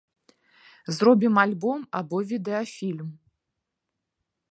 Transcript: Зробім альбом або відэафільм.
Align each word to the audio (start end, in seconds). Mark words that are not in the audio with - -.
Зробім 0.99 1.35
альбом 1.43 1.79
або 1.99 2.17
відэафільм. 2.31 3.13